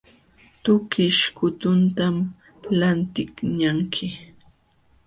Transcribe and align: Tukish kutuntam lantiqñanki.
Tukish 0.63 1.21
kutuntam 1.37 2.15
lantiqñanki. 2.79 4.05